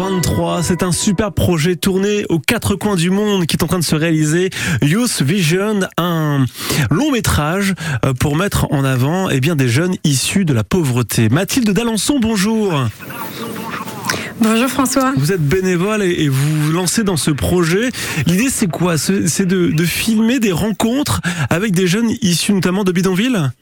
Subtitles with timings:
[0.00, 3.78] 7h23, c'est un super projet tourné aux quatre coins du monde qui est en train
[3.78, 4.48] de se réaliser.
[4.80, 6.46] Youth Vision, un
[6.90, 7.74] long métrage
[8.06, 11.28] euh, pour mettre en avant eh bien, des jeunes issus de la pauvreté.
[11.28, 12.72] Mathilde d'Alençon, bonjour.
[14.40, 15.12] Bonjour François.
[15.18, 17.90] Vous êtes bénévole et vous vous lancez dans ce projet.
[18.26, 18.96] L'idée c'est quoi?
[18.96, 21.20] C'est de, de filmer des rencontres
[21.50, 23.52] avec des jeunes issus notamment de bidonville?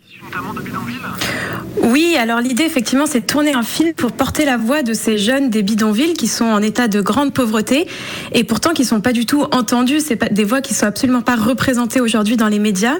[1.82, 5.16] Oui, alors l'idée effectivement c'est de tourner un film pour porter la voix de ces
[5.16, 7.86] jeunes des bidonvilles qui sont en état de grande pauvreté
[8.32, 11.22] et pourtant qui sont pas du tout entendus, c'est pas des voix qui sont absolument
[11.22, 12.96] pas représentées aujourd'hui dans les médias.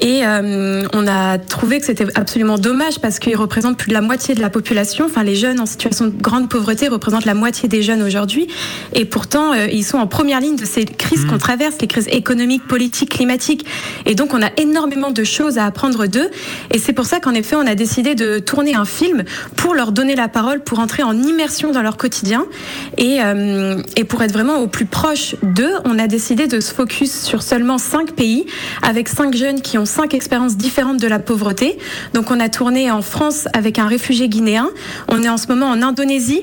[0.00, 4.00] Et euh, on a trouvé que c'était absolument dommage parce qu'ils représentent plus de la
[4.00, 7.68] moitié de la population, enfin les jeunes en situation de grande pauvreté représentent la moitié
[7.68, 8.46] des jeunes aujourd'hui.
[8.94, 11.28] Et pourtant euh, ils sont en première ligne de ces crises mmh.
[11.28, 13.66] qu'on traverse, les crises économiques, politiques, climatiques.
[14.06, 16.30] Et donc on a énormément de choses à apprendre d'eux.
[16.70, 19.24] Et c'est pour ça qu'en effet on a décidé de tourner un film
[19.56, 22.46] pour leur donner la parole, pour entrer en immersion dans leur quotidien
[22.98, 25.72] et, euh, et pour être vraiment au plus proche d'eux.
[25.84, 28.46] On a décidé de se focus sur seulement cinq pays
[28.82, 31.78] avec cinq jeunes qui ont cinq expériences différentes de la pauvreté.
[32.14, 34.68] Donc on a tourné en France avec un réfugié guinéen.
[35.08, 36.42] On est en ce moment en Indonésie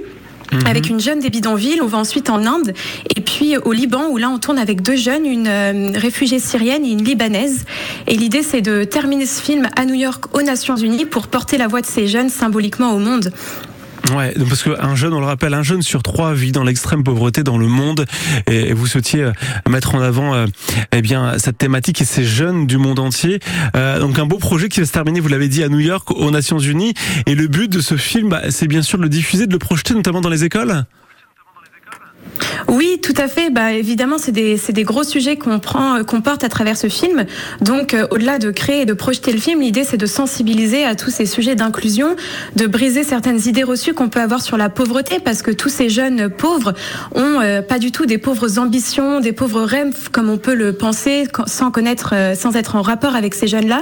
[0.52, 0.66] Mhm.
[0.66, 1.80] avec une jeune des bidonvilles.
[1.82, 2.74] On va ensuite en Inde
[3.16, 6.84] et puis au Liban où là on tourne avec deux jeunes, une euh, réfugiée syrienne
[6.84, 7.64] et une libanaise.
[8.06, 11.58] Et l'idée c'est de terminer ce film à New York aux Nations Unies pour porter
[11.58, 13.32] la voix de ces jeunes symboliquement au monde.
[14.14, 17.44] Ouais, parce qu'un jeune, on le rappelle, un jeune sur trois vit dans l'extrême pauvreté
[17.44, 18.06] dans le monde.
[18.48, 19.32] Et vous souhaitiez euh,
[19.70, 20.46] mettre en avant, euh,
[20.92, 23.40] eh bien, cette thématique et ces jeunes du monde entier.
[23.74, 26.32] Donc un beau projet qui va se terminer, vous l'avez dit, à New York, aux
[26.32, 26.94] Nations Unies.
[27.26, 29.60] Et le but de ce film, bah, c'est bien sûr de le diffuser, de le
[29.60, 30.86] projeter, notamment dans les écoles?
[32.70, 33.50] Oui, tout à fait.
[33.50, 36.88] Bah, évidemment, c'est des, des, gros sujets qu'on prend, euh, qu'on porte à travers ce
[36.88, 37.26] film.
[37.62, 40.94] Donc, euh, au-delà de créer et de projeter le film, l'idée, c'est de sensibiliser à
[40.94, 42.16] tous ces sujets d'inclusion,
[42.56, 45.90] de briser certaines idées reçues qu'on peut avoir sur la pauvreté, parce que tous ces
[45.90, 46.76] jeunes pauvres
[47.16, 50.74] ont euh, pas du tout des pauvres ambitions, des pauvres rêves, comme on peut le
[50.74, 53.82] penser, sans connaître, sans être en rapport avec ces jeunes-là.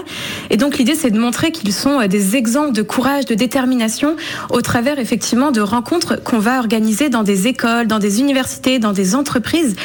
[0.50, 4.16] Et donc, l'idée, c'est de montrer qu'ils sont des exemples de courage, de détermination,
[4.50, 8.94] au travers, effectivement, de rencontres qu'on va organiser dans des écoles, dans des universités dans
[8.94, 9.76] des entreprises.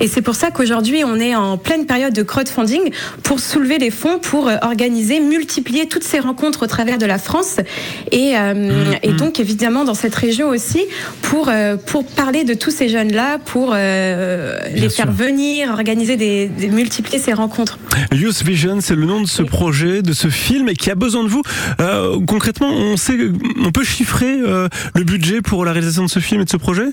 [0.00, 2.92] Et c'est pour ça qu'aujourd'hui, on est en pleine période de crowdfunding
[3.22, 7.18] pour soulever les fonds, pour euh, organiser, multiplier toutes ces rencontres au travers de la
[7.18, 7.56] France.
[8.10, 9.16] Et, euh, mmh, et mmh.
[9.16, 10.80] donc, évidemment, dans cette région aussi,
[11.22, 17.18] pour, euh, pour parler de tous ces jeunes-là, pour les faire venir, organiser des, multiplier
[17.18, 17.78] ces rencontres.
[18.12, 21.24] Youth Vision, c'est le nom de ce projet, de ce film, et qui a besoin
[21.24, 21.42] de vous.
[22.26, 23.16] concrètement, on sait,
[23.64, 26.88] on peut chiffrer le budget pour la réalisation de ce film et de ce projet?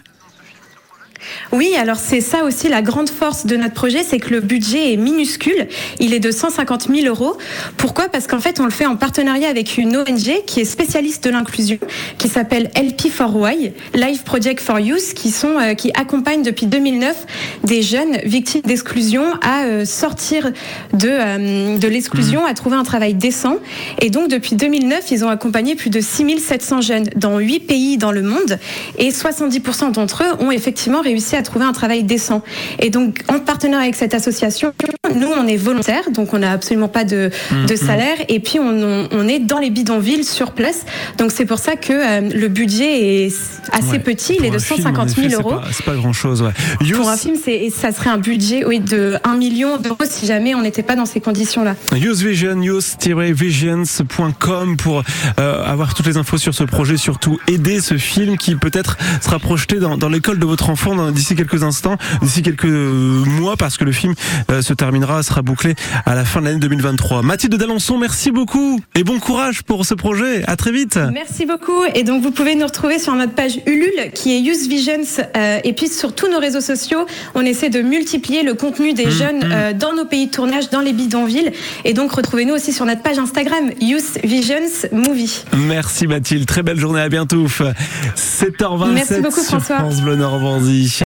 [1.51, 4.93] Oui, alors c'est ça aussi la grande force de notre projet, c'est que le budget
[4.93, 5.67] est minuscule.
[5.99, 7.37] Il est de 150 000 euros.
[7.77, 8.09] Pourquoi?
[8.09, 11.29] Parce qu'en fait, on le fait en partenariat avec une ONG qui est spécialiste de
[11.29, 11.77] l'inclusion,
[12.17, 17.25] qui s'appelle LP4Y, Life Project for Youth, qui sont euh, qui accompagnent depuis 2009
[17.63, 20.51] des jeunes victimes d'exclusion à euh, sortir
[20.93, 23.57] de euh, de l'exclusion, à trouver un travail décent.
[24.01, 28.11] Et donc depuis 2009, ils ont accompagné plus de 6700 jeunes dans 8 pays dans
[28.11, 28.59] le monde,
[28.97, 32.41] et 70% d'entre eux ont effectivement réussi à trouver un travail décent.
[32.79, 34.73] Et donc, en partenariat avec cette association,
[35.15, 37.77] nous, on est volontaire, donc on n'a absolument pas de, mm, de mm.
[37.77, 40.85] salaire, et puis on, on, est dans les bidonvilles sur place.
[41.17, 43.33] Donc c'est pour ça que euh, le budget est
[43.71, 45.59] assez petit, il est de 150 000 euros.
[45.71, 46.41] C'est pas, grand chose.
[46.41, 46.51] Ouais.
[46.93, 47.35] Pour un film,
[47.71, 51.05] ça serait un budget oui, de 1 million d'euros si jamais on n'était pas dans
[51.05, 51.75] ces conditions-là.
[51.95, 55.03] Youth Vision, youth-visions.com pour
[55.39, 59.39] euh, avoir toutes les infos sur ce projet, surtout aider ce film qui peut-être sera
[59.39, 63.77] projeté dans, dans l'école de votre enfant d'ici quelques instants, d'ici quelques euh, mois, parce
[63.77, 64.13] que le film
[64.51, 65.75] euh, se terminera, sera bouclé
[66.05, 67.21] à la fin de l'année 2023.
[67.21, 70.43] Mathilde Dalençon, merci beaucoup et bon courage pour ce projet.
[70.47, 70.99] À très vite.
[71.13, 71.83] Merci beaucoup.
[71.95, 75.03] Et donc vous pouvez nous retrouver sur notre page Ulule qui est Youth Visions
[75.35, 77.05] euh, et puis sur tous nos réseaux sociaux,
[77.35, 79.73] on essaie de multiplier le contenu des mmh, jeunes mmh.
[79.77, 81.51] dans nos pays de tournage, dans les bidonvilles.
[81.85, 85.43] Et donc retrouvez-nous aussi sur notre page Instagram Youth Visions Movie.
[85.57, 87.45] Merci Mathilde, très belle journée, à bientôt.
[87.47, 89.77] 7h27 Merci beaucoup, François.
[89.77, 90.95] France Bleu Normandie.